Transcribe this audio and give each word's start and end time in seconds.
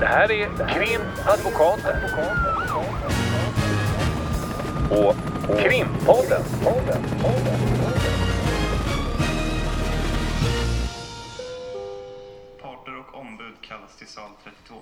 Det 0.00 0.06
här 0.06 0.30
är 0.30 0.46
Krimadvokaten. 0.68 1.96
Och 4.90 5.14
Krimpodden. 5.58 6.42
Parter 12.60 12.98
och 12.98 13.14
ombud 13.20 13.54
kallas 13.62 13.96
till 13.98 14.06
sal 14.06 14.30
32. 14.44 14.74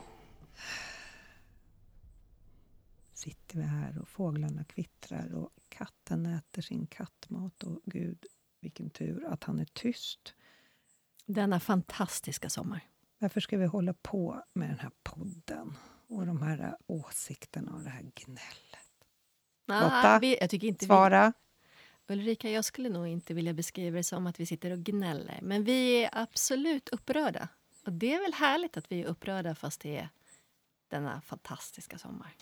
Sitter 3.15 3.59
vi 3.59 3.63
här 3.63 3.99
och 4.01 4.09
fåglarna 4.09 4.65
kvittrar 4.65 5.35
och 5.35 5.51
katten 5.69 6.27
äter 6.27 6.63
sin 6.63 6.87
kattmat 6.87 7.63
och 7.63 7.81
gud, 7.85 8.27
vilken 8.61 8.91
tur 8.91 9.25
att 9.25 9.45
han 9.45 9.61
är 9.61 9.69
tyst. 9.73 10.35
Denna 11.27 11.61
fantastiska 11.61 12.51
sommar. 12.51 12.94
Varför 13.19 13.41
ska 13.41 13.59
vi 13.59 13.67
hålla 13.67 13.95
på 13.95 14.45
med 14.55 14.69
den 14.69 14.79
här 14.79 14.91
podden 15.03 15.77
och 16.09 16.27
de 16.27 16.43
här 16.43 16.77
åsikterna 16.87 17.73
och 17.73 17.81
det 17.81 17.91
här 17.91 18.11
gnället? 18.15 18.85
Lotta, 19.67 20.19
vi, 20.19 20.39
jag 20.41 20.51
tycker 20.51 20.69
inte 20.69 20.85
Svara. 20.85 21.33
Vi, 22.07 22.15
Ulrika, 22.15 22.51
jag 22.51 22.65
skulle 22.65 22.89
nog 22.89 23.07
inte 23.07 23.35
vilja 23.35 23.55
beskriva 23.55 23.97
det 23.97 24.05
som 24.05 24.27
att 24.27 24.41
vi 24.41 24.47
sitter 24.47 24.71
och 24.71 24.79
gnäller. 24.79 25.39
Men 25.43 25.65
vi 25.65 26.05
är 26.05 26.11
absolut 26.13 26.89
upprörda. 26.89 27.49
Och 27.87 27.93
det 27.93 28.15
är 28.15 28.21
väl 28.23 28.35
härligt 28.35 28.77
att 28.77 28.93
vi 28.93 29.03
är 29.03 29.07
upprörda 29.07 29.55
fast 29.55 29.81
det 29.81 29.97
är 29.97 30.09
denna 30.89 31.21
fantastiska 31.21 31.99
sommar. 31.99 32.35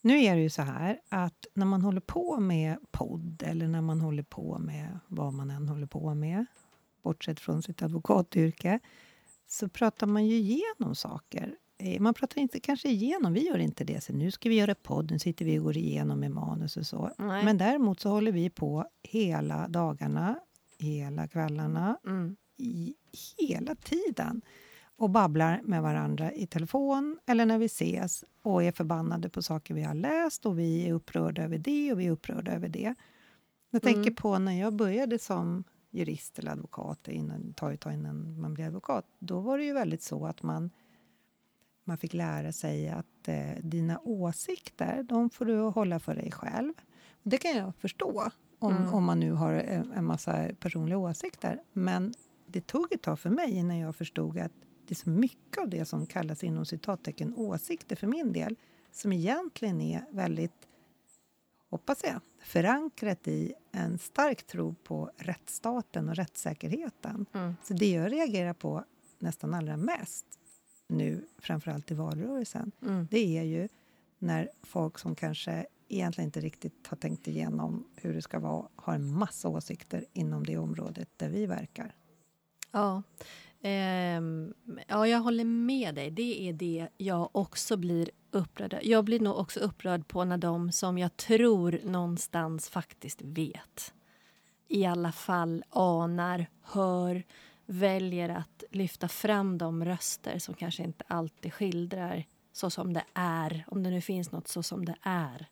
Nu 0.00 0.22
är 0.22 0.36
det 0.36 0.42
ju 0.42 0.50
så 0.50 0.62
här 0.62 1.00
att 1.08 1.46
när 1.54 1.66
man 1.66 1.82
håller 1.82 2.00
på 2.00 2.40
med 2.40 2.78
podd 2.90 3.42
eller 3.46 3.68
när 3.68 3.80
man 3.80 4.00
håller 4.00 4.22
på 4.22 4.58
med 4.58 4.98
vad 5.06 5.32
man 5.32 5.50
än 5.50 5.68
håller 5.68 5.86
på 5.86 6.14
med, 6.14 6.46
bortsett 7.02 7.40
från 7.40 7.62
sitt 7.62 7.82
advokatyrke, 7.82 8.80
så 9.46 9.68
pratar 9.68 10.06
man 10.06 10.26
ju 10.26 10.36
igenom 10.36 10.94
saker. 10.94 11.54
Eh, 11.78 12.00
Man 12.00 12.14
pratar 12.14 12.40
inte 12.40 12.60
kanske 12.60 12.88
igenom, 12.88 13.32
vi 13.32 13.46
gör 13.46 13.58
inte 13.58 13.84
det. 13.84 14.00
Så 14.04 14.12
nu 14.12 14.30
ska 14.30 14.48
vi 14.48 14.54
göra 14.54 14.74
podd, 14.74 15.10
nu 15.10 15.18
sitter 15.18 15.44
vi 15.44 15.58
och 15.58 15.62
går 15.64 15.76
igenom 15.76 16.20
med 16.20 16.30
manus 16.30 16.76
och 16.76 16.86
så. 16.86 17.10
Nej. 17.18 17.44
Men 17.44 17.58
däremot 17.58 18.00
så 18.00 18.08
håller 18.10 18.32
vi 18.32 18.50
på 18.50 18.86
hela 19.02 19.68
dagarna, 19.68 20.38
hela 20.78 21.28
kvällarna, 21.28 21.98
Mm. 22.06 22.36
i 22.58 22.94
hela 23.38 23.74
tiden 23.74 24.42
och 24.98 25.10
babblar 25.10 25.60
med 25.64 25.82
varandra 25.82 26.32
i 26.32 26.46
telefon 26.46 27.18
eller 27.26 27.46
när 27.46 27.58
vi 27.58 27.66
ses 27.66 28.24
och 28.42 28.62
är 28.62 28.72
förbannade 28.72 29.28
på 29.28 29.42
saker 29.42 29.74
vi 29.74 29.82
har 29.82 29.94
läst 29.94 30.46
och 30.46 30.58
vi 30.58 30.88
är 30.88 30.92
upprörda 30.92 31.42
över 31.42 31.58
det 31.58 31.92
och 31.92 32.00
vi 32.00 32.06
är 32.06 32.10
upprörda 32.10 32.52
över 32.52 32.68
det. 32.68 32.94
Jag 33.70 33.82
tänker 33.82 34.00
Mm. 34.00 34.14
på 34.14 34.38
när 34.38 34.60
jag 34.60 34.74
började 34.74 35.18
som 35.18 35.64
jurist 35.96 36.38
eller 36.38 36.50
advokat, 36.50 37.08
innan, 37.08 37.52
tar 37.52 37.72
ett 37.72 37.80
tag 37.80 37.92
innan 37.94 38.40
man 38.40 38.54
blir 38.54 38.66
advokat, 38.66 39.06
då 39.18 39.40
var 39.40 39.58
det 39.58 39.64
ju 39.64 39.72
väldigt 39.72 40.02
så 40.02 40.26
att 40.26 40.42
man, 40.42 40.70
man 41.84 41.98
fick 41.98 42.14
lära 42.14 42.52
sig 42.52 42.88
att 42.88 43.28
eh, 43.28 43.50
dina 43.62 44.00
åsikter, 44.04 45.02
de 45.02 45.30
får 45.30 45.44
du 45.44 45.60
hålla 45.60 45.98
för 46.00 46.14
dig 46.14 46.30
själv. 46.30 46.72
Det 47.22 47.38
kan 47.38 47.56
jag 47.56 47.76
förstå 47.76 48.30
om, 48.58 48.76
Mm. 48.76 48.94
om 48.94 49.04
man 49.04 49.20
nu 49.20 49.32
har 49.32 49.52
en, 49.52 49.92
en 49.92 50.04
massa 50.04 50.48
personliga 50.60 50.98
åsikter. 50.98 51.62
Men 51.72 52.14
det 52.46 52.66
tog 52.66 52.92
ett 52.92 53.02
tag 53.02 53.20
för 53.20 53.30
mig 53.30 53.50
innan 53.50 53.78
jag 53.78 53.96
förstod 53.96 54.38
att 54.38 54.52
det 54.86 54.92
är 54.92 54.96
så 54.96 55.10
mycket 55.10 55.58
av 55.58 55.68
det 55.68 55.84
som 55.84 56.06
kallas 56.06 56.44
inom 56.44 56.66
citattecken 56.66 57.34
åsikter 57.36 57.96
för 57.96 58.06
min 58.06 58.32
del 58.32 58.56
som 58.92 59.12
egentligen 59.12 59.80
är 59.80 60.04
väldigt, 60.10 60.68
hoppas 61.70 62.04
jag, 62.04 62.20
förankrat 62.46 63.28
i 63.28 63.54
en 63.72 63.98
stark 63.98 64.46
tro 64.46 64.74
på 64.74 65.10
rättsstaten 65.16 66.08
och 66.08 66.16
rättssäkerheten. 66.16 67.26
Mm. 67.32 67.54
Så 67.62 67.74
det 67.74 67.90
jag 67.90 68.12
reagerar 68.12 68.52
på 68.52 68.84
nästan 69.18 69.54
allra 69.54 69.76
mest 69.76 70.26
nu, 70.88 71.26
framförallt 71.38 71.90
i 71.90 71.94
valrörelsen, 71.94 72.72
Mm. 72.82 73.08
det 73.10 73.38
är 73.38 73.42
ju 73.42 73.68
när 74.18 74.50
folk 74.62 74.98
som 74.98 75.14
kanske 75.14 75.66
egentligen 75.88 76.28
inte 76.28 76.40
riktigt 76.40 76.86
har 76.86 76.96
tänkt 76.96 77.28
igenom 77.28 77.84
hur 77.96 78.14
det 78.14 78.22
ska 78.22 78.38
vara 78.38 78.68
har 78.76 78.94
en 78.94 79.18
massa 79.18 79.48
åsikter 79.48 80.04
inom 80.12 80.46
det 80.46 80.58
området 80.58 81.08
där 81.16 81.28
vi 81.28 81.46
verkar. 81.46 81.94
Ja. 82.70 83.02
Ehm, 83.62 84.54
ja, 84.86 85.06
jag 85.08 85.18
håller 85.20 85.44
med 85.44 85.94
dig. 85.94 86.10
Det 86.10 86.48
är 86.48 86.52
det 86.52 86.88
jag 86.96 87.28
också 87.36 87.76
blir 87.76 88.10
upprörd. 88.30 88.78
Jag 88.82 89.04
blir 89.04 89.20
nog 89.20 89.36
också 89.38 89.60
upprörd 89.60 90.08
på 90.08 90.24
när 90.24 90.38
de 90.38 90.72
som 90.72 90.98
jag 90.98 91.16
tror 91.16 91.80
någonstans 91.84 92.68
faktiskt 92.68 93.22
vet 93.22 93.92
i 94.68 94.84
alla 94.86 95.12
fall 95.12 95.64
anar, 95.70 96.46
hör, 96.62 97.22
väljer 97.66 98.28
att 98.28 98.64
lyfta 98.70 99.08
fram 99.08 99.58
de 99.58 99.84
röster 99.84 100.38
som 100.38 100.54
kanske 100.54 100.82
inte 100.82 101.04
alltid 101.08 101.52
skildrar 101.54 102.24
så 102.52 102.70
som 102.70 102.92
det 102.92 103.04
är, 103.14 103.64
om 103.68 103.82
det 103.82 103.90
nu 103.90 104.00
finns 104.00 104.32
något 104.32 104.48
så 104.48 104.62
som 104.62 104.84
det 104.84 104.94
är. 105.02 105.46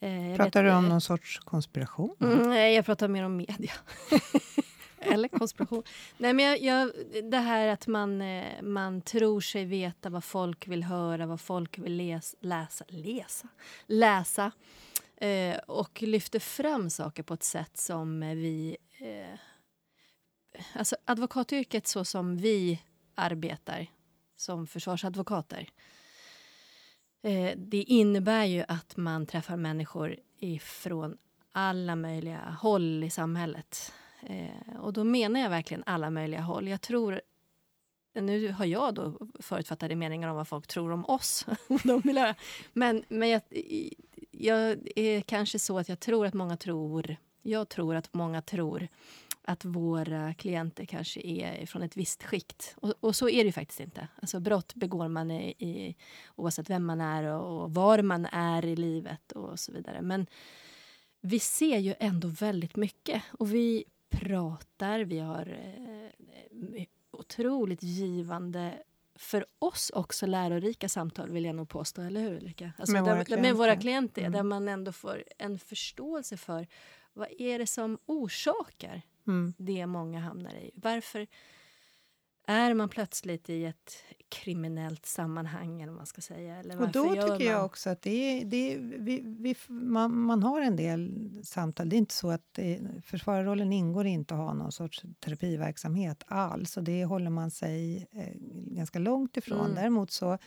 Eh, 0.00 0.28
jag 0.28 0.36
Pratar 0.36 0.62
vet- 0.64 0.72
du 0.72 0.76
om 0.78 0.88
någon 0.88 1.00
sorts 1.00 1.38
konspiration? 1.38 2.16
Mm, 2.20 2.48
nej, 2.48 2.74
jag 2.74 2.84
pratar 2.86 3.08
mer 3.08 3.24
om 3.24 3.36
media. 3.36 3.72
Eller 5.00 5.28
konspiration. 5.28 5.82
Nej, 6.18 6.32
men 6.32 6.44
jag, 6.44 6.60
jag, 6.60 6.92
det 7.30 7.38
här 7.38 7.68
att 7.68 7.86
man, 7.86 8.22
eh, 8.22 8.62
man 8.62 9.02
tror 9.02 9.40
sig 9.40 9.64
veta 9.64 10.10
vad 10.10 10.24
folk 10.24 10.68
vill 10.68 10.84
höra, 10.84 11.26
vad 11.26 11.40
folk 11.40 11.78
vill 11.78 11.96
les, 11.96 12.36
läsa, 12.40 12.84
läsa, 12.88 13.48
läsa 13.86 14.52
eh, 15.16 15.56
och 15.56 16.02
lyfter 16.02 16.38
fram 16.38 16.90
saker 16.90 17.22
på 17.22 17.34
ett 17.34 17.42
sätt 17.42 17.76
som 17.76 18.20
vi... 18.20 18.76
Eh, 18.98 19.38
alltså 20.74 20.96
advokatyrket 21.04 21.86
så 21.86 22.04
som 22.04 22.36
vi 22.36 22.82
arbetar 23.14 23.86
som 24.36 24.66
försvarsadvokater 24.66 25.68
eh, 27.22 27.52
det 27.56 27.82
innebär 27.82 28.44
ju 28.44 28.64
att 28.68 28.96
man 28.96 29.26
träffar 29.26 29.56
människor 29.56 30.16
ifrån 30.38 31.16
alla 31.52 31.96
möjliga 31.96 32.56
håll 32.60 33.04
i 33.04 33.10
samhället. 33.10 33.92
Eh, 34.22 34.76
och 34.80 34.92
då 34.92 35.04
menar 35.04 35.40
jag 35.40 35.50
verkligen 35.50 35.82
alla 35.86 36.10
möjliga 36.10 36.40
håll. 36.40 36.68
Jag 36.68 36.80
tror... 36.80 37.20
Nu 38.14 38.52
har 38.52 38.64
jag 38.64 38.94
då 38.94 39.18
förutfattade 39.40 39.96
meningar 39.96 40.28
om 40.28 40.36
vad 40.36 40.48
folk 40.48 40.66
tror 40.66 40.92
om 40.92 41.04
oss. 41.04 41.46
De 41.84 42.00
vill 42.00 42.18
höra. 42.18 42.34
Men, 42.72 43.04
men 43.08 43.28
jag, 43.28 43.42
jag 44.30 44.78
är 44.96 45.20
kanske 45.20 45.58
så 45.58 45.78
att 45.78 45.88
jag 45.88 46.00
tror 46.00 46.26
att 46.26 46.34
många 46.34 46.56
tror... 46.56 47.16
Jag 47.42 47.68
tror 47.68 47.94
att 47.94 48.14
många 48.14 48.42
tror 48.42 48.88
att 49.42 49.64
våra 49.64 50.34
klienter 50.34 50.84
kanske 50.84 51.20
är 51.20 51.66
från 51.66 51.82
ett 51.82 51.96
visst 51.96 52.22
skikt. 52.22 52.76
Och, 52.76 52.94
och 53.00 53.16
så 53.16 53.28
är 53.28 53.38
det 53.38 53.46
ju 53.46 53.52
faktiskt 53.52 53.80
inte. 53.80 54.08
Alltså 54.22 54.40
brott 54.40 54.74
begår 54.74 55.08
man 55.08 55.30
i, 55.30 55.54
i, 55.58 55.96
oavsett 56.36 56.70
vem 56.70 56.86
man 56.86 57.00
är 57.00 57.24
och, 57.24 57.62
och 57.62 57.74
var 57.74 58.02
man 58.02 58.26
är 58.26 58.64
i 58.64 58.76
livet 58.76 59.32
och 59.32 59.60
så 59.60 59.72
vidare. 59.72 60.02
Men 60.02 60.26
vi 61.20 61.38
ser 61.38 61.78
ju 61.78 61.94
ändå 61.98 62.28
väldigt 62.28 62.76
mycket 62.76 63.22
och 63.38 63.54
vi 63.54 63.84
pratar, 64.10 65.00
vi 65.00 65.18
har 65.18 65.46
eh, 66.76 66.84
otroligt 67.10 67.82
givande 67.82 68.82
för 69.14 69.44
oss 69.58 69.90
också 69.94 70.26
lärorika 70.26 70.88
samtal 70.88 71.30
vill 71.30 71.44
jag 71.44 71.54
nog 71.54 71.68
påstå, 71.68 72.02
eller 72.02 72.20
hur 72.20 72.32
Ulrika? 72.36 72.72
Alltså 72.78 72.92
Med 72.92 73.04
där, 73.04 73.24
våra 73.24 73.40
med 73.40 73.54
våra 73.54 73.76
klienter. 73.76 73.80
klienter, 73.80 74.20
Mm. 74.20 74.32
där 74.32 74.42
man 74.42 74.68
ändå 74.68 74.92
får 74.92 75.24
en 75.38 75.58
förståelse 75.58 76.36
för 76.36 76.66
vad 77.12 77.28
är 77.38 77.58
det 77.58 77.66
som 77.66 77.98
orsakar 78.06 79.02
Mm. 79.26 79.54
det 79.58 79.86
många 79.86 80.20
hamnar 80.20 80.54
i. 80.54 80.70
Varför 80.74 81.26
är 82.50 82.74
man 82.74 82.88
plötsligt 82.88 83.50
i 83.50 83.64
ett 83.64 83.96
kriminellt 84.28 85.06
sammanhang, 85.06 85.82
eller 85.82 85.92
vad 85.92 85.96
man 85.96 86.06
ska 86.06 86.20
säga? 86.20 86.56
Eller 86.56 86.80
Och 86.80 86.88
då 86.92 87.04
tycker 87.08 87.44
jag 87.44 87.56
man- 87.56 87.64
också 87.64 87.90
att 87.90 88.02
det 88.02 88.10
är, 88.10 88.44
det 88.44 88.72
är, 88.72 88.78
vi, 88.78 89.20
vi, 89.24 89.54
man, 89.68 90.20
man 90.20 90.42
har 90.42 90.60
en 90.60 90.76
del 90.76 91.30
samtal. 91.44 91.88
Det 91.88 91.96
är 91.96 91.98
inte 91.98 92.14
så 92.14 92.30
att 92.30 92.44
det, 92.52 92.80
försvararrollen 93.04 93.72
ingår 93.72 94.06
inte 94.06 94.34
att 94.34 94.40
ha 94.40 94.54
någon 94.54 94.72
sorts 94.72 95.02
terapiverksamhet 95.20 96.22
alls. 96.26 96.76
Och 96.76 96.84
det 96.84 97.04
håller 97.04 97.30
man 97.30 97.50
sig 97.50 98.06
eh, 98.12 98.32
ganska 98.76 98.98
långt 98.98 99.36
ifrån. 99.36 99.60
Mm. 99.60 99.74
Däremot 99.74 100.10
så 100.10 100.38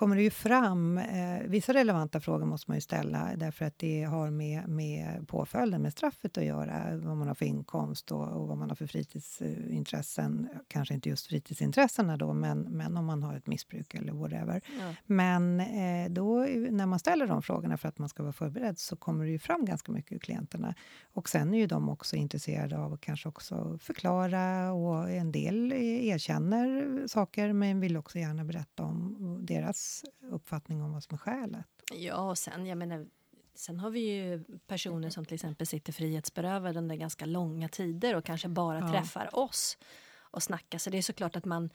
kommer 0.00 0.16
det 0.16 0.22
ju 0.22 0.30
fram... 0.30 0.98
Eh, 0.98 1.40
vissa 1.46 1.74
relevanta 1.74 2.20
frågor 2.20 2.46
måste 2.46 2.70
man 2.70 2.76
ju 2.76 2.80
ställa 2.80 3.30
därför 3.36 3.64
att 3.64 3.78
det 3.78 4.02
har 4.02 4.30
med, 4.30 4.68
med 4.68 5.28
påföljden, 5.28 5.82
med 5.82 5.92
straffet 5.92 6.38
att 6.38 6.44
göra. 6.44 6.96
Vad 6.96 7.16
man 7.16 7.28
har 7.28 7.34
för 7.34 7.46
inkomst 7.46 8.12
och, 8.12 8.28
och 8.28 8.48
vad 8.48 8.58
man 8.58 8.68
har 8.68 8.76
för 8.76 8.86
fritidsintressen. 8.86 10.48
Kanske 10.68 10.94
inte 10.94 11.08
just 11.08 11.26
fritidsintressena 11.26 12.16
då, 12.16 12.32
men, 12.34 12.60
men 12.60 12.96
om 12.96 13.04
man 13.04 13.22
har 13.22 13.34
ett 13.34 13.46
missbruk 13.46 13.94
eller 13.94 14.12
whatever. 14.12 14.60
Ja. 14.80 14.94
Men 15.06 15.60
eh, 15.60 16.10
då, 16.10 16.38
när 16.70 16.86
man 16.86 16.98
ställer 16.98 17.26
de 17.26 17.42
frågorna 17.42 17.76
för 17.76 17.88
att 17.88 17.98
man 17.98 18.08
ska 18.08 18.22
vara 18.22 18.32
förberedd 18.32 18.78
så 18.78 18.96
kommer 18.96 19.24
det 19.24 19.30
ju 19.30 19.38
fram 19.38 19.64
ganska 19.64 19.92
mycket 19.92 20.12
ur 20.12 20.18
klienterna. 20.18 20.74
Och 21.12 21.28
sen 21.28 21.54
är 21.54 21.58
ju 21.58 21.66
de 21.66 21.88
också 21.88 22.16
intresserade 22.16 22.78
av 22.78 22.92
att 22.92 23.00
kanske 23.00 23.28
också 23.28 23.78
förklara 23.78 24.72
och 24.72 25.10
en 25.10 25.32
del 25.32 25.72
erkänner 25.72 27.06
saker 27.06 27.52
men 27.52 27.80
vill 27.80 27.96
också 27.96 28.18
gärna 28.18 28.44
berätta 28.44 28.82
om 28.82 29.16
deras 29.46 29.89
uppfattning 30.30 30.82
om 30.82 30.92
vad 30.92 31.02
som 31.02 31.14
är 31.14 31.18
skälet. 31.18 31.66
Ja, 31.94 32.30
och 32.30 32.38
sen, 32.38 32.66
jag 32.66 32.78
menar, 32.78 33.06
sen 33.54 33.78
har 33.80 33.90
vi 33.90 34.00
ju 34.00 34.44
personer 34.66 35.10
som 35.10 35.24
till 35.24 35.34
exempel 35.34 35.66
sitter 35.66 35.92
frihetsberövade 35.92 36.78
under 36.78 36.96
ganska 36.96 37.26
långa 37.26 37.68
tider 37.68 38.16
och 38.16 38.24
kanske 38.24 38.48
bara 38.48 38.78
Ja. 38.80 38.90
träffar 38.92 39.38
oss 39.38 39.78
och 40.16 40.42
snackar. 40.42 40.78
Så 40.78 40.90
det 40.90 40.98
är 40.98 41.02
såklart 41.02 41.36
att 41.36 41.44
man 41.44 41.70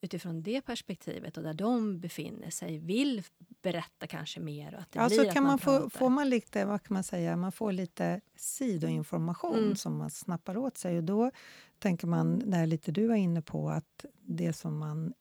utifrån 0.00 0.42
det 0.42 0.60
perspektivet 0.60 1.36
och 1.36 1.42
där 1.42 1.54
de 1.54 2.00
befinner 2.00 2.50
sig 2.50 2.78
vill 2.78 3.22
berätta 3.62 4.06
kanske 4.06 4.40
mer. 4.40 4.74
Och 4.74 4.80
att 4.80 4.92
det 4.92 4.98
Alltså 4.98 5.20
blir 5.20 5.32
kan 5.32 5.46
att 5.46 5.50
man 5.50 5.58
få, 5.58 5.90
får 5.90 6.08
man 6.10 6.28
lite, 6.30 6.64
vad 6.64 6.82
kan 6.82 6.94
man 6.94 7.04
säga, 7.04 7.36
man 7.36 7.52
får 7.52 7.72
lite 7.72 8.20
sidoinformation 8.36 9.58
Mm. 9.58 9.76
som 9.76 9.96
man 9.98 10.10
snappar 10.10 10.56
åt 10.56 10.76
sig. 10.78 10.96
Och 10.98 11.04
då 11.04 11.30
tänker 11.78 12.06
man, 12.06 12.42
när 12.46 12.66
lite 12.66 12.92
du 12.92 13.06
var 13.08 13.14
inne 13.14 13.42
på, 13.42 13.70
att 13.70 14.04
det 14.22 14.52
som 14.52 14.78
man 14.78 15.14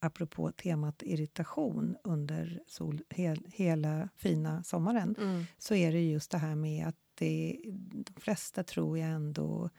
apropå 0.00 0.52
temat 0.52 1.02
irritation 1.02 1.96
under 2.04 2.62
sol, 2.66 3.00
hel, 3.10 3.46
hela 3.52 4.08
fina 4.16 4.62
sommaren 4.62 5.14
Mm. 5.18 5.44
så 5.58 5.74
är 5.74 5.92
det 5.92 6.10
just 6.10 6.30
det 6.30 6.38
här 6.38 6.54
med 6.54 6.88
att 6.88 6.96
det, 7.14 7.60
de 8.04 8.20
flesta 8.20 8.64
tror 8.64 8.98
jag 8.98 9.08
ändå 9.08 9.70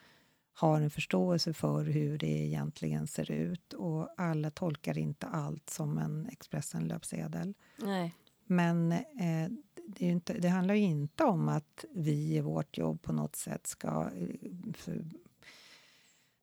har 0.53 0.81
en 0.81 0.89
förståelse 0.89 1.53
för 1.53 1.83
hur 1.83 2.17
det 2.17 2.27
egentligen 2.27 3.07
ser 3.07 3.31
ut 3.31 3.73
och 3.73 4.09
alla 4.17 4.51
tolkar 4.51 4.97
inte 4.97 5.27
allt 5.27 5.69
som 5.69 5.97
en 5.97 6.29
Expressen-löpsedel. 6.31 7.53
Nej. 7.77 8.15
Men 8.45 8.91
eh, 8.91 9.49
det, 9.87 10.05
inte, 10.05 10.33
det 10.33 10.47
handlar 10.47 10.73
ju 10.73 10.81
inte 10.81 11.23
om 11.23 11.49
att 11.49 11.85
vi 11.91 12.35
i 12.35 12.41
vårt 12.41 12.77
jobb 12.77 13.01
på 13.01 13.13
något 13.13 13.35
sätt 13.35 13.67
ska 13.67 14.09
eh, 14.15 14.93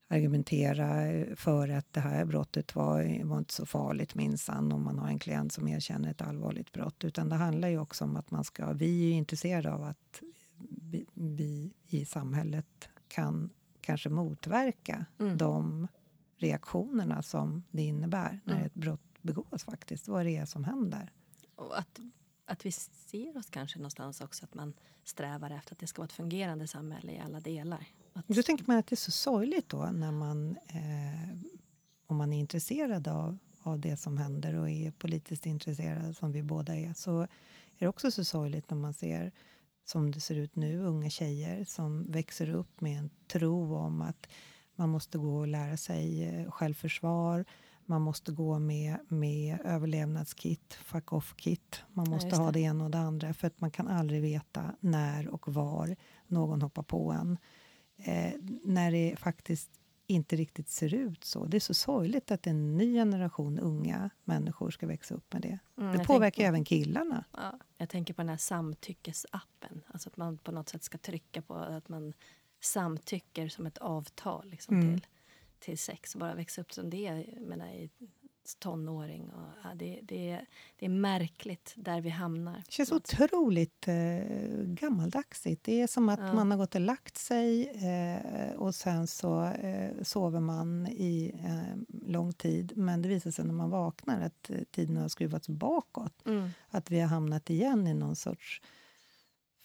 argumentera 0.09 0.97
för 1.37 1.69
att 1.69 1.93
det 1.93 2.01
här 2.01 2.25
brottet 2.25 2.75
var, 2.75 3.25
var 3.25 3.39
inte 3.39 3.53
så 3.55 3.67
farligt 3.67 4.15
minsann 4.15 4.73
om 4.73 4.85
man 4.85 4.99
har 4.99 5.09
en 5.09 5.19
klient 5.19 5.53
som 5.53 5.69
erkänner 5.69 6.11
ett 6.11 6.23
allvarligt 6.23 6.73
brott. 6.73 7.05
Utan 7.05 7.29
det 7.29 7.37
handlar 7.37 7.69
ju 7.69 7.79
också 7.79 8.05
om 8.05 8.17
att 8.17 8.31
man 8.31 8.45
ska, 8.45 8.73
vi 8.73 9.11
är 9.11 9.15
intresserade 9.15 9.73
av 9.73 9.83
att 9.83 10.23
vi, 10.69 11.07
vi 11.15 11.73
i 11.87 12.05
samhället 12.05 12.89
kan 13.09 13.51
kanske 13.81 14.09
motverka 14.09 15.07
Mm. 15.19 15.37
de 15.39 15.89
reaktionerna 16.39 17.23
som 17.23 17.65
det 17.71 17.83
innebär 17.83 18.41
när 18.45 18.55
Mm. 18.55 18.67
ett 18.67 18.75
brott 18.75 19.01
begås 19.23 19.65
faktiskt. 19.65 20.09
Vad 20.09 20.27
det 20.27 20.37
är 20.37 20.45
som 20.45 20.65
händer. 20.65 21.13
Och 21.57 21.79
att, 21.79 22.01
att 22.45 22.67
vi 22.67 22.73
ser 22.73 23.37
oss 23.37 23.51
kanske 23.51 23.79
någonstans 23.79 24.21
också 24.21 24.45
att 24.45 24.55
man 24.55 24.75
strävar 25.05 25.51
efter 25.51 25.75
att 25.75 25.79
det 25.79 25.87
ska 25.87 26.01
vara 26.03 26.07
ett 26.07 26.13
fungerande 26.13 26.67
samhälle 26.67 27.13
i 27.13 27.19
alla 27.19 27.41
delar. 27.41 27.87
Att, 28.17 28.29
Då 28.29 28.43
tänker 28.43 28.65
man 28.67 28.77
att 28.77 28.87
det 28.87 28.95
är 28.95 28.97
så 28.97 29.11
sorgligt 29.11 29.69
då 29.69 29.87
när 29.87 30.13
man, 30.13 30.57
eh, 30.69 31.39
om 32.07 32.17
man 32.17 32.33
är 32.33 32.39
intresserad 32.39 33.09
av, 33.09 33.39
av 33.63 33.81
det 33.81 33.97
som 33.97 34.19
händer 34.19 34.55
och 34.55 34.71
är 34.71 34.91
politiskt 34.91 35.47
intresserad 35.47 36.17
som 36.17 36.33
vi 36.33 36.43
båda 36.43 36.77
är, 36.77 36.93
så 36.93 37.21
är 37.21 37.29
det 37.79 37.89
också 37.89 38.11
så 38.11 38.25
sorgligt 38.25 38.71
när 38.71 38.77
man 38.77 38.95
ser 38.95 39.33
som 39.85 40.11
det 40.11 40.21
ser 40.21 40.35
ut 40.35 40.57
nu, 40.57 40.79
unga 40.79 41.11
tjejer 41.11 41.65
som 41.65 42.11
växer 42.11 42.51
upp 42.51 42.81
med 42.81 42.99
en 42.99 43.11
tro 43.27 43.75
om 43.75 44.03
att 44.03 44.29
man 44.75 44.89
måste 44.89 45.19
gå 45.19 45.37
och 45.37 45.47
lära 45.47 45.77
sig 45.77 46.25
eh, 46.25 46.51
självförsvar, 46.51 47.45
man 47.87 48.03
måste 48.03 48.33
gå 48.33 48.59
med, 48.59 48.99
med 49.09 49.59
överlevnadskit, 49.65 50.75
fuck 50.75 51.13
off-kit. 51.13 51.83
Man 51.93 52.11
måste 52.11 52.37
ha 52.37 52.47
det. 52.47 52.53
det 52.53 52.61
ena 52.61 52.85
och 52.85 52.91
det 52.91 52.99
andra 52.99 53.35
för 53.35 53.47
att 53.47 53.61
man 53.61 53.71
kan 53.71 53.89
aldrig 53.89 54.23
veta 54.23 54.75
när 54.81 55.29
och 55.29 55.49
var 55.49 55.97
någon 56.27 56.63
hoppar 56.63 56.83
på 56.83 57.13
en. 57.13 57.39
Eh, 57.97 58.33
när 58.65 58.93
det 58.93 59.17
faktiskt 59.19 59.71
inte 60.07 60.37
riktigt 60.37 60.69
ser 60.69 60.95
ut 60.95 61.25
så. 61.25 61.45
Det 61.45 61.57
är 61.57 61.61
så 61.61 61.75
sorgligt 61.75 62.31
att 62.31 62.47
en 62.47 62.77
ny 62.77 62.95
generation 62.95 63.59
unga 63.59 64.11
människor 64.25 64.71
ska 64.71 64.87
växa 64.87 65.15
upp 65.15 65.33
med 65.33 65.43
det. 65.43 65.59
Mm, 65.79 65.99
det 65.99 66.05
påverkar 66.05 66.31
tänker- 66.37 66.49
även 66.49 66.65
killarna. 66.65 67.25
Ja, 67.33 67.59
jag 67.79 67.89
tänker 67.89 68.15
på 68.15 68.21
den 68.23 68.29
här 68.29 68.37
samtyckesappen. 68.37 69.83
Alltså 69.87 70.09
att 70.09 70.17
man 70.17 70.39
på 70.39 70.53
något 70.53 70.69
sätt 70.69 70.83
ska 70.83 70.99
trycka 70.99 71.43
på 71.43 71.55
att 71.55 71.89
man 71.89 72.13
samtycker 72.61 73.49
som 73.49 73.67
ett 73.67 73.79
avtal 73.79 74.51
liksom, 74.51 74.77
Mm. 74.81 74.95
till, 75.01 75.07
till 75.59 75.79
sex. 75.79 76.15
Och 76.15 76.21
bara 76.21 76.35
växa 76.35 76.61
upp 76.61 76.73
som 76.73 76.91
det. 76.91 77.01
Jag 77.37 77.41
menar, 77.49 77.67
i 77.69 77.91
tonåring. 78.55 79.31
Och, 79.31 79.49
ja, 79.65 79.71
det, 79.75 80.01
det, 80.03 80.41
det 80.79 80.85
är 80.87 80.91
märkligt 80.91 81.73
där 81.77 82.01
vi 82.01 82.11
hamnar. 82.11 82.63
Det 82.67 82.73
känns 82.73 82.93
otroligt 82.93 83.89
eh, 83.89 83.95
gammaldagsigt. 84.65 85.65
Det 85.65 85.81
är 85.81 85.87
som 85.87 86.09
att 86.09 86.21
Ja. 86.21 86.33
man 86.33 86.51
har 86.51 86.59
gått 86.59 86.75
och 86.75 86.81
lagt 86.81 87.17
sig 87.19 87.69
eh, 87.69 88.53
och 88.57 88.75
sen 88.75 89.07
så 89.07 89.45
eh, 89.45 90.03
sover 90.03 90.41
man 90.41 90.87
i 90.87 91.35
eh, 91.45 92.09
lång 92.11 92.33
tid. 92.33 92.73
Men 92.77 93.03
det 93.03 93.09
visar 93.09 93.31
sig 93.31 93.45
när 93.45 93.55
man 93.55 93.71
vaknar 93.71 94.21
att 94.21 94.51
tiden 94.71 94.97
har 94.97 95.09
skruvats 95.09 95.49
bakåt. 95.49 96.27
Mm. 96.27 96.49
Att 96.69 96.91
vi 96.91 97.01
har 97.01 97.09
hamnat 97.09 97.51
igen 97.51 97.87
i 97.87 97.95
någon 97.95 98.17
sorts, 98.17 98.63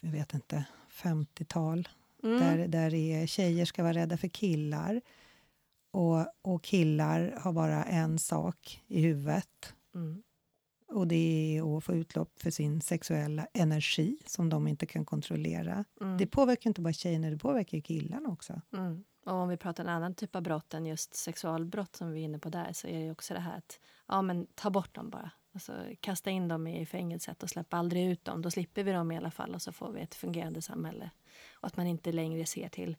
jag 0.01 0.12
vet 0.12 0.34
inte, 0.34 0.66
50-tal 0.92 1.88
Mm. 2.24 2.39
Där, 2.39 2.68
där 2.68 2.94
är, 2.94 3.25
tjejer 3.25 3.66
ska 3.66 3.84
vara 3.84 3.94
rädda 3.94 4.18
för 4.18 4.27
killar 4.27 5.01
och, 5.91 6.25
och 6.41 6.63
killar 6.63 7.38
har 7.41 7.53
bara 7.53 7.83
en 7.83 8.19
sak 8.19 8.83
i 8.88 9.01
huvudet. 9.01 9.75
Mm. 9.95 10.23
Och 10.88 11.07
det 11.07 11.15
är 11.57 11.77
att 11.77 11.83
få 11.83 11.93
utlopp 11.93 12.39
för 12.39 12.51
sin 12.51 12.81
sexuella 12.81 13.47
energi 13.53 14.17
som 14.25 14.49
de 14.49 14.67
inte 14.67 14.85
kan 14.85 15.05
kontrollera. 15.05 15.85
Mm. 16.01 16.17
Det 16.17 16.27
påverkar 16.27 16.69
inte 16.69 16.81
bara 16.81 16.93
tjejerna, 16.93 17.29
det 17.29 17.38
påverkar 17.38 17.77
ju 17.77 17.81
killarna 17.81 18.29
också. 18.29 18.61
Mm. 18.73 19.03
Och 19.25 19.33
om 19.33 19.49
vi 19.49 19.57
pratar 19.57 19.83
en 19.83 19.89
annan 19.89 20.15
typ 20.15 20.35
av 20.35 20.41
brott 20.41 20.73
än 20.73 20.85
just 20.85 21.15
sexualbrott 21.15 21.95
som 21.95 22.11
vi 22.11 22.19
är 22.19 22.23
inne 22.23 22.39
på 22.39 22.49
där 22.49 22.73
så 22.73 22.88
är 22.88 23.05
det 23.05 23.11
också 23.11 23.33
det 23.33 23.39
här 23.39 23.57
att 23.57 23.79
ja, 24.07 24.21
men 24.21 24.47
ta 24.55 24.69
bort 24.69 24.95
dem 24.95 25.09
bara. 25.09 25.31
Alltså, 25.53 25.73
kasta 25.99 26.29
in 26.29 26.47
dem 26.47 26.67
i 26.67 26.85
fängelset 26.85 27.43
och 27.43 27.49
släpp 27.49 27.73
aldrig 27.73 28.11
ut 28.11 28.25
dem. 28.25 28.41
Då 28.41 28.51
slipper 28.51 28.83
vi 28.83 28.91
dem 28.91 29.11
i 29.11 29.17
alla 29.17 29.31
fall 29.31 29.55
och 29.55 29.61
så 29.61 29.71
får 29.71 29.91
vi 29.91 30.01
ett 30.01 30.15
fungerande 30.15 30.61
samhälle. 30.61 31.09
Och 31.53 31.67
att 31.67 31.77
man 31.77 31.88
inte 31.88 32.11
längre 32.11 32.45
ser 32.45 32.69
till, 32.69 32.97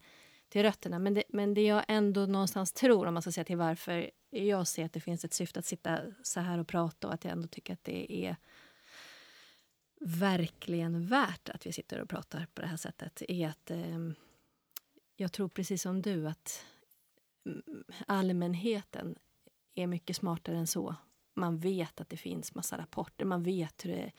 till 0.53 0.63
rötterna. 0.63 0.99
Men 0.99 1.15
det, 1.15 1.23
men 1.29 1.55
det 1.55 1.63
jag 1.63 1.85
ändå 1.89 2.27
någonstans 2.27 2.73
tror, 2.73 3.07
om 3.07 3.15
man 3.15 3.23
ska 3.23 3.33
säga 3.33 3.45
till 3.45 3.57
varför 3.57 4.11
jag 4.31 4.69
ser 4.69 4.85
att 4.85 4.93
det 4.93 5.01
finns 5.01 5.25
ett 5.25 5.33
syfte 5.33 5.59
att 5.59 5.67
sitta 5.67 6.01
så 6.23 6.41
här 6.41 6.59
och 6.59 6.69
prata 6.69 7.07
och 7.07 7.15
att 7.15 7.25
jag 7.25 7.33
ändå 7.33 7.49
tycker 7.49 7.73
att 7.73 7.85
det 7.85 8.27
är 8.27 8.37
verkligen 10.01 11.07
värt 11.07 11.49
att 11.49 11.67
vi 11.67 11.73
sitter 11.73 12.01
och 12.01 12.09
pratar 12.09 12.47
på 12.55 12.61
det 12.61 12.67
här 12.67 12.77
sättet 12.77 13.23
är 13.29 13.49
att 13.49 13.71
eh, 13.71 13.99
jag 15.17 15.33
tror 15.33 15.49
precis 15.49 15.83
som 15.83 16.03
du 16.03 16.29
att 16.29 16.65
mm, 17.47 17.85
allmänheten 18.07 19.19
är 19.75 19.87
mycket 19.87 20.17
smartare 20.17 20.57
än 20.57 20.67
så. 20.67 20.95
Man 21.35 21.59
vet 21.59 22.01
att 22.01 22.09
det 22.09 22.17
finns 22.17 22.55
massa 22.55 22.79
rapporter, 22.79 23.25
man 23.25 23.43
vet 23.43 23.85
hur 23.85 23.91
det, 23.91 24.13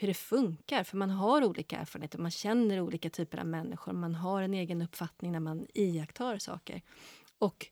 hur 0.00 0.08
det 0.08 0.14
funkar. 0.14 0.84
För 0.84 0.96
man 0.96 1.10
har 1.10 1.44
olika 1.44 1.78
erfarenheter, 1.78 2.18
man 2.18 2.30
känner 2.30 2.80
olika 2.80 3.10
typer 3.10 3.38
av 3.38 3.46
människor. 3.46 3.92
Man 3.92 4.14
har 4.14 4.42
en 4.42 4.54
egen 4.54 4.82
uppfattning 4.82 5.32
när 5.32 5.40
man 5.40 5.66
iakttar 5.74 6.38
saker. 6.38 6.82
Och 7.38 7.66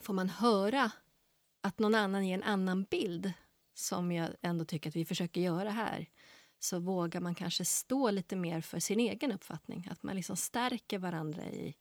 får 0.00 0.14
man 0.14 0.28
höra 0.28 0.90
att 1.60 1.78
någon 1.78 1.94
annan 1.94 2.26
ger 2.26 2.34
en 2.34 2.42
annan 2.42 2.84
bild 2.84 3.32
som 3.74 4.12
jag 4.12 4.30
ändå 4.42 4.64
tycker 4.64 4.90
att 4.90 4.96
vi 4.96 5.04
försöker 5.04 5.40
göra 5.40 5.70
här 5.70 6.08
så 6.58 6.78
vågar 6.78 7.20
man 7.20 7.34
kanske 7.34 7.64
stå 7.64 8.10
lite 8.10 8.36
mer 8.36 8.60
för 8.60 8.78
sin 8.78 9.00
egen 9.00 9.32
uppfattning. 9.32 9.88
Att 9.90 10.02
man 10.02 10.16
liksom 10.16 10.36
stärker 10.36 10.98
varandra 10.98 11.42
i, 11.42 11.74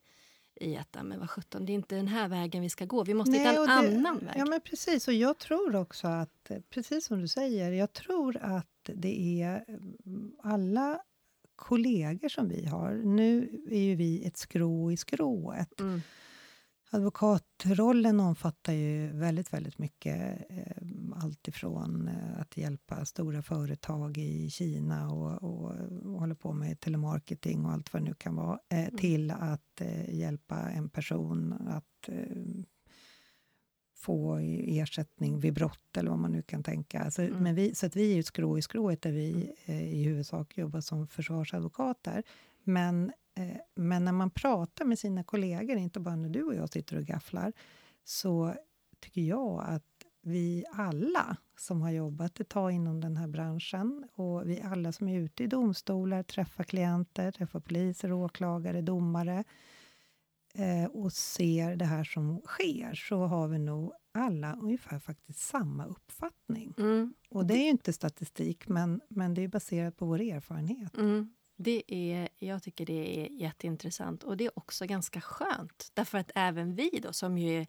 i 0.63 0.77
att 0.77 0.88
"Ja, 0.91 1.03
men 1.03 1.20
vad 1.20 1.29
sjutton, 1.29 1.65
det 1.65 1.72
är 1.72 1.74
inte 1.74 1.96
den 1.96 2.08
här 2.08 2.27
vägen 2.27 2.62
vi 2.62 2.70
ska 2.70 2.86
gå. 2.86 3.03
Vi 3.03 3.13
måste 3.13 3.32
hitta 3.32 3.50
en 3.50 3.55
det, 3.55 3.72
annan 3.72 4.20
väg. 4.20 4.36
Ja, 4.38 4.46
men 4.46 4.62
precis. 4.62 5.08
Och 5.08 5.13
jag 5.13 5.38
tror 5.38 5.75
också 5.75 6.08
att, 6.08 6.51
eh, 6.51 6.58
precis 6.70 7.05
som 7.05 7.22
du 7.22 7.27
säger, 7.27 7.72
jag 7.72 7.93
tror 7.93 8.38
att 8.41 8.67
det 8.84 9.41
är 9.41 9.65
mm, 9.67 10.32
alla 10.43 11.00
kollegor 11.55 12.29
som 12.29 12.50
vi 12.50 12.65
har. 12.65 12.91
Nu 12.93 13.60
är 13.72 13.82
ju 13.82 13.96
vi 13.96 14.25
ett 14.25 14.38
skrå 14.38 14.91
i 14.91 14.98
skrået. 14.98 15.79
Mm. 15.79 16.01
Advokatrollen 16.93 18.19
omfattar 18.19 18.73
ju 18.73 19.07
väldigt, 19.07 19.53
väldigt 19.53 19.77
mycket. 19.77 20.45
Eh, 20.50 20.77
allt 21.15 21.47
ifrån 21.47 22.07
eh, 22.07 22.41
att 22.41 22.57
hjälpa 22.57 23.05
stora 23.05 23.41
företag 23.41 24.17
i 24.17 24.50
Kina 24.50 25.12
och, 25.12 25.43
och, 25.43 25.71
och 26.05 26.19
hålla 26.19 26.35
på 26.35 26.53
med 26.53 26.79
telemarketing 26.79 27.65
och 27.65 27.71
allt 27.71 27.93
vad 27.93 28.01
det 28.01 28.05
nu 28.05 28.13
kan 28.13 28.35
vara, 28.35 28.59
eh, 28.69 28.95
till 28.95 29.31
att 29.31 29.81
hjälpa 30.07 30.55
en 30.55 30.89
person 30.89 31.53
att 31.53 32.09
få 33.95 34.38
ersättning 34.67 35.39
vid 35.39 35.53
brott 35.53 35.97
eller 35.97 36.09
vad 36.09 36.19
man 36.19 36.31
nu 36.31 36.41
kan 36.41 36.63
tänka. 36.63 37.00
Alltså, 37.00 37.21
Mm. 37.21 37.43
men 37.43 37.55
vi, 37.55 37.75
så 37.75 37.85
att 37.85 37.95
vi 37.95 38.15
är 38.15 38.19
ett 38.19 38.25
skrå 38.25 38.57
i 38.57 38.62
skrået 38.62 39.01
där 39.01 39.12
vi 39.12 39.53
eh, 39.65 39.93
i 39.93 40.03
huvudsak 40.03 40.57
jobbar 40.57 40.81
som 40.81 41.07
försvarsadvokater. 41.07 42.23
Men, 42.63 43.12
men 43.75 44.05
när 44.05 44.11
man 44.11 44.29
pratar 44.29 44.85
med 44.85 44.99
sina 44.99 45.23
kollegor, 45.23 45.77
inte 45.77 45.99
bara 45.99 46.15
när 46.15 46.29
du 46.29 46.43
och 46.43 46.55
jag 46.55 46.69
sitter 46.69 46.97
och 46.97 47.03
gafflar, 47.03 47.53
så 48.03 48.55
tycker 48.99 49.21
jag 49.21 49.63
att 49.67 49.83
vi 50.21 50.65
alla 50.73 51.37
som 51.57 51.81
har 51.81 51.91
jobbat 51.91 52.39
ett 52.39 52.49
tag 52.49 52.71
inom 52.71 53.01
den 53.01 53.17
här 53.17 53.27
branschen 53.27 54.07
och 54.13 54.49
vi 54.49 54.61
alla 54.61 54.91
som 54.91 55.07
är 55.07 55.19
ute 55.19 55.43
i 55.43 55.47
domstolar, 55.47 56.23
träffar 56.23 56.63
klienter, 56.63 57.31
träffar 57.31 57.59
poliser, 57.59 58.11
åklagare, 58.11 58.81
domare 58.81 59.43
eh, 60.53 60.85
och 60.85 61.13
ser 61.13 61.75
det 61.75 61.85
här 61.85 62.03
som 62.03 62.41
sker 62.45 62.93
så 62.93 63.25
har 63.25 63.47
vi 63.47 63.59
nog 63.59 63.93
alla 64.11 64.57
ungefär 64.61 64.99
faktiskt 64.99 65.39
samma 65.39 65.85
uppfattning. 65.85 66.73
Mm. 66.77 67.13
Och 67.29 67.45
det 67.45 67.53
är 67.53 67.63
ju 67.63 67.69
inte 67.69 67.93
statistik, 67.93 68.67
men, 68.67 69.01
men 69.09 69.33
det 69.33 69.41
är 69.41 69.47
baserat 69.47 69.97
på 69.97 70.05
vår 70.05 70.21
erfarenhet. 70.21 70.97
Mm. 70.97 71.33
Det 71.55 71.83
är, 71.88 72.29
jag 72.39 72.63
tycker 72.63 72.86
det 72.86 73.19
är 73.19 73.29
jätteintressant 73.31 74.24
och 74.24 74.38
det 74.38 74.45
är 74.45 74.57
också 74.57 74.86
ganska 74.86 75.22
skönt. 75.22 75.91
Därför 75.93 76.17
att 76.17 76.31
även 76.36 76.75
vi 76.75 77.00
då 77.03 77.13
som 77.13 77.38
ju 77.38 77.62
är 77.62 77.67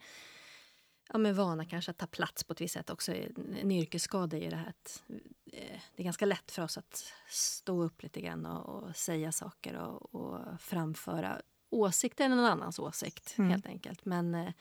ja, 1.12 1.18
men 1.18 1.34
vana 1.34 1.64
kanske 1.64 1.90
att 1.90 1.98
ta 1.98 2.06
plats 2.06 2.44
på 2.44 2.52
ett 2.52 2.60
visst 2.60 2.74
sätt 2.74 2.90
också. 2.90 3.12
En 3.60 3.70
yrkesskada 3.70 4.36
är 4.36 4.40
ju 4.40 4.50
det 4.50 4.56
här 4.56 4.68
att 4.68 5.02
eh, 5.52 5.80
det 5.94 6.02
är 6.02 6.04
ganska 6.04 6.26
lätt 6.26 6.50
för 6.50 6.62
oss 6.62 6.78
att 6.78 7.04
stå 7.30 7.82
upp 7.82 8.02
lite 8.02 8.20
grann 8.20 8.46
och, 8.46 8.82
och 8.82 8.96
säga 8.96 9.32
saker 9.32 9.76
och, 9.76 10.14
och, 10.14 10.60
framföra 10.60 11.40
åsikter 11.70 12.24
än 12.24 12.30
någon 12.30 12.44
annans 12.44 12.78
åsikt 12.78 13.34
mm. 13.38 13.50
helt 13.50 13.66
enkelt. 13.66 14.04
Men 14.04 14.34
eh, 14.34 14.52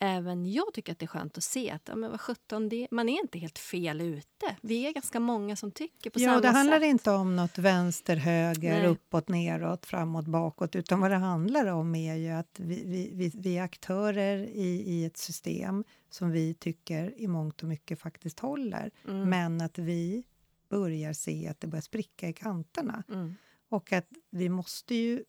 även 0.00 0.52
jag 0.52 0.74
tycker 0.74 0.92
att 0.92 0.98
det 0.98 1.04
är 1.04 1.08
skönt 1.08 1.38
att 1.38 1.44
se 1.44 1.70
att 1.70 1.82
ja, 1.88 1.96
men 1.96 2.10
vad 2.10 2.20
17, 2.20 2.68
det, 2.68 2.88
man 2.90 3.08
är 3.08 3.20
inte 3.20 3.38
helt 3.38 3.58
fel 3.58 4.00
ute. 4.00 4.56
Vi 4.60 4.86
är 4.86 4.92
ganska 4.92 5.20
många 5.20 5.56
som 5.56 5.70
tycker 5.70 6.10
på 6.10 6.20
ja, 6.20 6.24
samma 6.24 6.34
sätt. 6.36 6.42
Det 6.42 6.48
handlar 6.48 6.84
inte 6.84 7.10
om 7.10 7.36
nåt 7.36 7.58
vänster, 7.58 8.16
höger, 8.16 8.80
Nej. 8.80 8.86
uppåt, 8.86 9.28
neråt, 9.28 9.86
framåt, 9.86 10.26
bakåt. 10.26 10.76
Utan 10.76 11.00
vad 11.00 11.10
det 11.10 11.16
handlar 11.16 11.66
om 11.66 11.94
är 11.94 12.14
ju 12.14 12.30
att 12.30 12.60
vi, 12.60 12.82
vi, 12.84 13.10
vi, 13.12 13.32
vi 13.34 13.58
är 13.58 13.62
aktörer 13.62 14.38
i, 14.38 14.82
i 14.86 15.04
ett 15.04 15.16
system 15.16 15.84
som 16.10 16.30
vi 16.30 16.54
tycker 16.54 17.14
i 17.16 17.26
mångt 17.26 17.62
och 17.62 17.68
mycket 17.68 18.00
faktiskt 18.00 18.40
håller. 18.40 18.90
Mm. 19.08 19.28
Men 19.28 19.60
att 19.60 19.78
vi 19.78 20.24
börjar 20.68 21.12
se 21.12 21.48
att 21.48 21.60
det 21.60 21.66
börjar 21.66 21.82
spricka 21.82 22.28
i 22.28 22.32
kanterna. 22.32 23.02
Mm. 23.08 23.34
Och 23.68 23.92
att 23.92 24.08
vi 24.30 24.48
måste 24.48 24.94
ju 24.94 25.24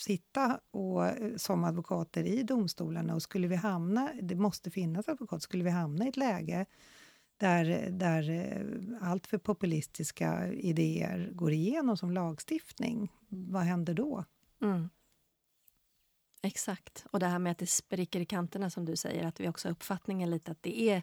sitta 0.00 0.60
och, 0.70 1.06
eh, 1.06 1.36
som 1.36 1.64
advokater 1.64 2.24
i 2.24 2.42
domstolarna 2.42 3.14
och 3.14 3.22
skulle 3.22 3.48
vi 3.48 3.56
hamna, 3.56 4.12
det 4.22 4.34
måste 4.34 4.70
finnas 4.70 5.08
advokater, 5.08 5.42
skulle 5.42 5.64
vi 5.64 5.70
hamna 5.70 6.04
i 6.04 6.08
ett 6.08 6.16
läge 6.16 6.66
där, 7.36 7.90
där 7.90 8.30
eh, 8.30 9.10
allt 9.10 9.26
för 9.26 9.38
populistiska 9.38 10.52
idéer 10.52 11.30
går 11.32 11.52
igenom 11.52 11.96
som 11.96 12.10
lagstiftning, 12.10 13.12
vad 13.28 13.62
händer 13.62 13.94
då? 13.94 14.24
Mm. 14.62 14.88
Exakt. 16.42 17.06
Och 17.10 17.20
det 17.20 17.26
här 17.26 17.38
med 17.38 17.52
att 17.52 17.58
det 17.58 17.66
spricker 17.66 18.20
i 18.20 18.24
kanterna 18.24 18.70
som 18.70 18.84
du 18.84 18.96
säger, 18.96 19.26
att 19.26 19.40
vi 19.40 19.48
också 19.48 19.68
har 19.68 19.72
uppfattningen 19.72 20.30
lite 20.30 20.50
att 20.50 20.62
det 20.62 20.80
är 20.80 21.02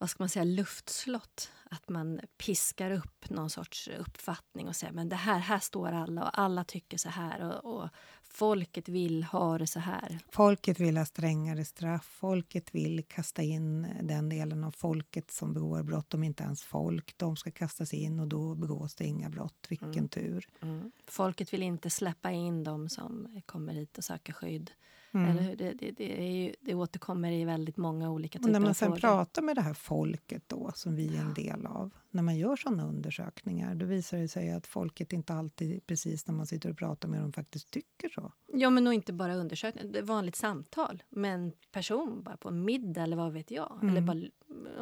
vad 0.00 0.10
ska 0.10 0.22
man 0.22 0.28
säga, 0.28 0.44
luftslott. 0.44 1.50
Att 1.70 1.88
man 1.88 2.20
piskar 2.38 2.90
upp 2.90 3.30
någon 3.30 3.50
sorts 3.50 3.88
uppfattning 3.88 4.68
och 4.68 4.76
säger 4.76 4.92
men 4.92 5.08
det 5.08 5.16
här, 5.16 5.38
här 5.38 5.58
står 5.58 5.92
alla 5.92 6.22
och 6.22 6.38
alla 6.38 6.64
tycker 6.64 6.98
så 6.98 7.08
här 7.08 7.64
och, 7.64 7.82
och 7.82 7.88
folket 8.22 8.88
vill 8.88 9.24
ha 9.24 9.58
det 9.58 9.66
så 9.66 9.80
här. 9.80 10.18
Folket 10.32 10.80
vill 10.80 10.96
ha 10.96 11.04
strängare 11.04 11.64
straff. 11.64 12.04
Folket 12.04 12.74
vill 12.74 13.04
kasta 13.08 13.42
in 13.42 13.86
den 14.02 14.28
delen 14.28 14.64
av 14.64 14.70
folket 14.70 15.30
som 15.30 15.54
begår 15.54 15.82
brott. 15.82 16.10
De 16.10 16.22
är 16.22 16.26
inte 16.26 16.42
ens 16.42 16.62
folk. 16.62 17.14
De 17.16 17.36
ska 17.36 17.50
kastas 17.50 17.94
in 17.94 18.20
och 18.20 18.28
då 18.28 18.54
begås 18.54 18.94
det 18.94 19.04
inga 19.04 19.30
brott. 19.30 19.66
Vilken 19.68 19.92
mm. 19.92 20.08
tur. 20.08 20.48
Mm. 20.60 20.92
Folket 21.06 21.52
vill 21.52 21.62
inte 21.62 21.90
släppa 21.90 22.30
in 22.30 22.64
dem 22.64 22.88
som 22.88 23.42
kommer 23.46 23.72
hit 23.72 23.98
och 23.98 24.04
söker 24.04 24.32
skydd. 24.32 24.70
Mm. 25.12 25.30
Eller 25.30 25.42
hur? 25.42 25.56
Det, 25.56 25.72
det, 25.72 25.90
det, 25.90 26.20
är 26.20 26.32
ju, 26.32 26.54
det 26.60 26.74
återkommer 26.74 27.32
i 27.32 27.44
väldigt 27.44 27.76
många 27.76 28.10
olika 28.10 28.38
typer 28.38 28.48
av 28.48 28.52
När 28.52 28.60
man 28.60 28.74
sen 28.74 28.88
frågor. 28.88 29.00
pratar 29.00 29.42
med 29.42 29.56
det 29.56 29.62
här 29.62 29.74
folket 29.74 30.42
då, 30.46 30.72
som 30.74 30.96
vi 30.96 31.16
är 31.16 31.20
en 31.20 31.34
del 31.34 31.66
av, 31.66 31.90
när 32.10 32.22
man 32.22 32.36
gör 32.36 32.56
såna 32.56 32.86
undersökningar, 32.86 33.74
då 33.74 33.86
visar 33.86 34.18
det 34.18 34.28
sig 34.28 34.52
att 34.52 34.66
folket 34.66 35.12
inte 35.12 35.34
alltid, 35.34 35.86
precis 35.86 36.26
när 36.26 36.34
man 36.34 36.46
sitter 36.46 36.70
och 36.70 36.78
pratar 36.78 37.08
med 37.08 37.20
dem, 37.20 37.32
faktiskt 37.32 37.70
tycker 37.70 38.08
så. 38.08 38.32
Ja, 38.52 38.70
men 38.70 38.84
nog 38.84 38.94
inte 38.94 39.12
bara 39.12 39.34
undersökningar, 39.34 40.02
vanligt 40.02 40.36
samtal 40.36 41.02
med 41.10 41.34
en 41.34 41.52
person, 41.72 42.22
bara 42.22 42.36
på 42.36 42.48
en 42.48 42.64
middag 42.64 43.02
eller 43.02 43.16
vad 43.16 43.32
vet 43.32 43.50
jag. 43.50 43.78
Mm. 43.82 43.88
Eller 43.88 44.00
bara 44.00 44.18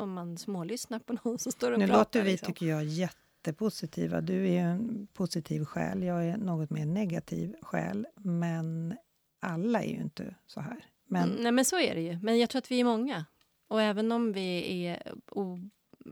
om 0.02 0.12
man 0.12 0.38
smålyssnar 0.38 0.98
på 0.98 1.12
någon 1.24 1.38
som 1.38 1.52
står 1.52 1.72
och 1.72 1.78
nu 1.78 1.86
pratar. 1.86 1.98
Nu 1.98 2.00
låter 2.00 2.22
vi, 2.22 2.30
liksom. 2.30 2.46
tycker 2.46 2.66
jag, 2.66 2.84
jättepositiva. 2.84 4.20
Du 4.20 4.48
är 4.48 4.64
en 4.64 5.08
positiv 5.12 5.64
själ, 5.64 6.02
jag 6.02 6.26
är 6.26 6.36
något 6.36 6.70
mer 6.70 6.86
negativ 6.86 7.54
själ. 7.62 8.06
Men 8.16 8.94
alla 9.40 9.82
är 9.82 9.88
ju 9.88 10.00
inte 10.00 10.34
så 10.46 10.60
här. 10.60 10.84
Men... 11.06 11.30
Mm, 11.30 11.42
nej, 11.42 11.52
men 11.52 11.64
så 11.64 11.80
är 11.80 11.94
det 11.94 12.00
ju. 12.00 12.18
Men 12.22 12.38
jag 12.38 12.50
tror 12.50 12.58
att 12.58 12.70
vi 12.70 12.80
är 12.80 12.84
många. 12.84 13.24
Och 13.68 13.82
även 13.82 14.12
om 14.12 14.32
vi 14.32 14.84
är... 14.86 15.12
O, 15.30 15.58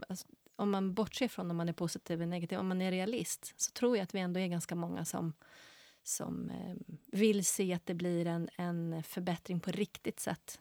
alltså, 0.09 0.27
om 0.57 0.71
man 0.71 0.95
bortser 0.95 1.29
från 1.29 1.51
om 1.51 1.57
man 1.57 1.69
är 1.69 1.73
positiv 1.73 2.17
eller 2.23 2.31
negativ, 2.31 2.59
om 2.59 2.69
man 2.69 2.83
är 2.83 2.91
realist, 2.91 3.55
så 3.57 3.73
tror 3.73 3.97
jag 3.97 4.05
att 4.05 4.15
vi 4.15 4.21
ändå 4.21 4.41
är 4.41 4.47
ganska 4.47 4.75
många 4.75 5.05
som, 5.05 5.33
som 6.03 6.51
eh, 6.51 6.97
vill 7.13 7.45
se 7.45 7.73
att 7.75 7.87
det 7.87 7.95
blir 7.95 8.27
en, 8.27 8.49
en 8.57 9.03
förbättring 9.03 9.61
på 9.61 9.71
riktigt 9.71 10.21
sätt. 10.21 10.61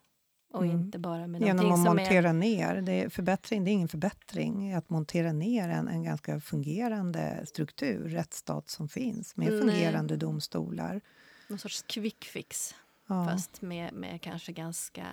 Och 0.53 0.63
mm. 0.63 0.75
inte 0.75 0.99
bara 0.99 1.27
med 1.27 1.41
Genom 1.41 1.71
att 1.71 1.79
montera 1.79 2.29
är... 2.29 2.33
ner. 2.33 2.81
Det 2.81 2.91
är, 2.91 3.09
förbättring, 3.09 3.63
det 3.63 3.71
är 3.71 3.73
ingen 3.73 3.87
förbättring. 3.87 4.73
Att 4.73 4.89
montera 4.89 5.33
ner 5.33 5.69
en, 5.69 5.87
en 5.87 6.03
ganska 6.03 6.39
fungerande 6.39 7.45
struktur, 7.45 8.09
rättsstat 8.09 8.69
som 8.69 8.89
finns 8.89 9.35
med 9.35 9.47
fungerande 9.47 10.13
Nej. 10.13 10.19
domstolar 10.19 11.01
någon 11.47 11.59
sorts 11.59 11.81
quick 11.87 12.25
fix. 12.25 12.75
Ja. 13.07 13.25
Fast 13.25 13.61
med, 13.61 13.93
med 13.93 14.21
kanske 14.21 14.51
ganska 14.51 15.07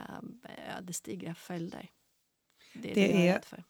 ödesdigra 0.79 1.35
följder. 1.35 1.91
Det 2.75 2.91
är, 2.91 2.95
det, 2.95 3.13
det 3.13 3.29
är 3.29 3.41
för. 3.41 3.65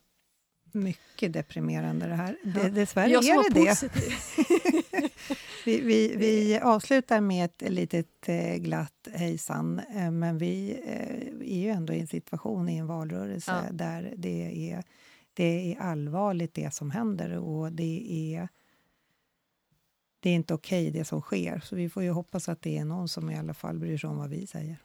mycket 0.73 1.33
deprimerande 1.33 2.07
det 2.07 2.15
här. 2.15 2.37
Ja. 2.45 2.63
Det, 2.63 2.71
dessvärre 2.71 3.11
jag 3.11 3.25
är 3.25 3.55
det 3.55 3.81
det. 3.95 5.11
vi, 5.65 5.81
vi, 5.81 6.17
vi 6.17 6.59
avslutar 6.59 7.21
med 7.21 7.45
ett 7.45 7.71
litet 7.71 8.29
eh, 8.29 8.55
glatt 8.55 9.09
hejsan. 9.13 9.79
Eh, 9.95 10.11
men 10.11 10.39
vi 10.39 10.81
eh, 10.85 11.57
är 11.57 11.63
ju 11.63 11.69
ändå 11.69 11.93
i 11.93 12.01
en 12.01 12.07
situation 12.07 12.69
i 12.69 12.77
en 12.77 12.87
valrörelse 12.87 13.63
ja. 13.67 13.73
där 13.73 14.15
det 14.17 14.71
är, 14.73 14.85
det 15.35 15.73
är 15.73 15.81
allvarligt 15.81 16.55
det 16.55 16.75
som 16.75 16.91
händer 16.91 17.39
och 17.39 17.73
det 17.73 18.35
är 18.37 18.49
det 20.23 20.31
är 20.31 20.35
inte 20.35 20.55
okej 20.55 20.89
okay, 20.89 20.99
det 21.01 21.05
som 21.05 21.21
sker. 21.21 21.61
Så 21.61 21.77
vi 21.77 21.89
får 21.89 22.03
ju 22.03 22.11
hoppas 22.11 22.49
att 22.49 22.63
det 22.63 22.79
är 22.79 22.85
någon 22.85 23.09
som 23.09 23.31
i 23.31 23.39
alla 23.39 23.55
fall 23.55 23.79
bryr 23.79 23.99
sig 23.99 24.11
om 24.11 24.17
vad 24.19 24.31
vi 24.31 24.47
säger. 24.47 24.77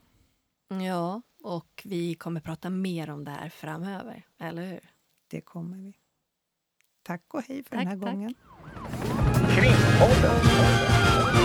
Ja, 0.67 1.21
och 1.43 1.81
vi 1.85 2.15
kommer 2.15 2.41
prata 2.41 2.69
mer 2.69 3.09
om 3.09 3.23
det 3.23 3.31
här 3.31 3.49
framöver, 3.49 4.25
eller 4.39 4.65
hur? 4.65 4.79
Det 5.27 5.41
kommer 5.41 5.77
vi. 5.77 5.93
Tack 7.03 7.33
och 7.33 7.41
hej 7.47 7.63
för 7.63 7.69
tack, 7.69 7.79
den 7.79 7.87
här 7.87 7.99
tack. 7.99 8.13
gången. 8.13 8.33
Krimpodden. 9.55 11.36